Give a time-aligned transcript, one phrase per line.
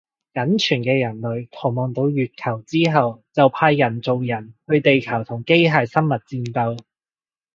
[0.33, 6.79] 僅存嘅人類逃亡到月球之後就派人造人去地球同機械生物戰鬥